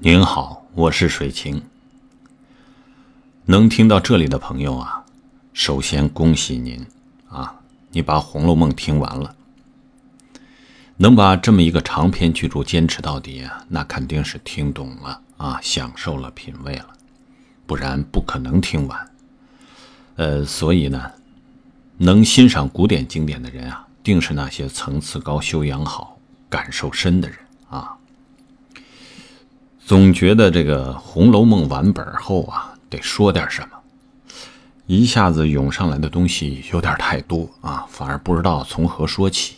[0.00, 1.60] 您好，我是水清。
[3.46, 5.04] 能听到这里的朋友啊，
[5.52, 6.86] 首先恭喜您
[7.28, 7.58] 啊，
[7.90, 9.34] 你把《红楼梦》听完了。
[10.98, 16.90] 能把这么一个长篇巨著坚持到底啊，那肯定是听懂了啊，享受了、品味了，
[17.66, 19.10] 不然不可能听完。
[20.14, 21.10] 呃，所以呢，
[21.96, 26.16] 能欣赏古典经典的人啊，定是那些层次高、修养好、
[26.48, 27.36] 感受深的人
[27.68, 27.97] 啊。
[29.88, 33.78] 总觉得这个《红楼梦》完本后啊，得说点什么，
[34.84, 39.54] 一下子涌上来的东西有点太多啊，反而不知道从何说起。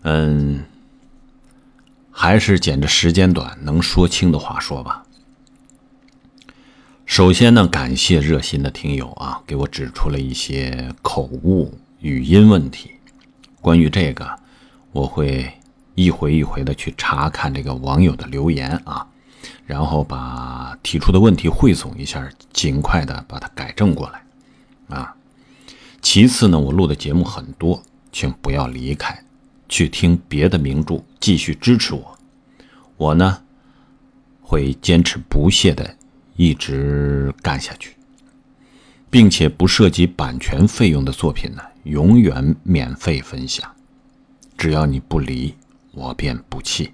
[0.00, 0.64] 嗯，
[2.10, 5.04] 还是捡着时间短能说清的话说吧。
[7.04, 12.92] 首先呢，感谢热心的听友啊，给我指出了一些口误、语音问题。
[13.60, 14.38] 关于这个，
[14.92, 15.52] 我会。
[15.94, 19.06] 一回一回的去查看这个网友的留言啊，
[19.64, 25.14] 然后把提出的问题汇总一下，尽快的把它改正过来啊。
[26.02, 29.24] 其次呢，我录的节目很多，请不要离开，
[29.68, 32.18] 去听别的名著，继续支持我。
[32.96, 33.42] 我呢
[34.42, 35.96] 会坚持不懈的
[36.36, 37.96] 一直干下去，
[39.10, 43.70] 并且不涉及版权费用的作品呢，永远免费分享，
[44.58, 45.54] 只要你不离。
[45.94, 46.92] 我便不弃。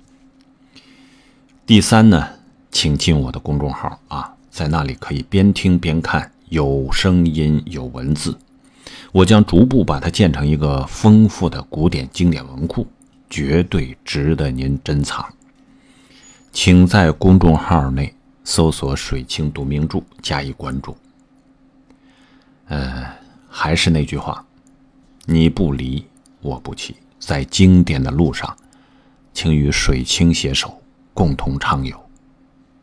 [1.67, 2.29] 第三呢，
[2.71, 8.37] 请进我的公众号啊，在那里可以边听边看，有声音有文字。
[9.13, 12.87] 我将逐步把它建成一个丰富的古典经典文库，
[13.29, 15.25] 绝对值得您珍藏。
[16.53, 18.13] 请在公众号内
[18.43, 20.97] 搜索“水清读名著”加以关注。
[22.67, 23.05] 呃，
[23.49, 24.45] 还是那句话，
[25.27, 26.05] 你不离
[26.41, 28.57] 我不弃，在经典的路上。
[29.33, 30.83] 请与水清携手，
[31.15, 32.10] 共同畅游。